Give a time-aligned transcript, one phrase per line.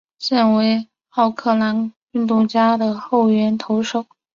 [0.17, 4.03] 现为奥克兰运动家的后援投手。